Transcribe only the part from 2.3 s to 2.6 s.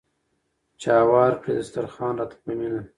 په